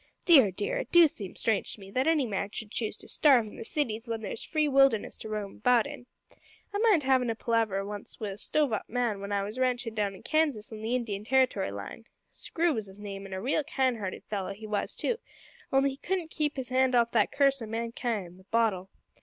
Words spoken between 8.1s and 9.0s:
wi' a stove up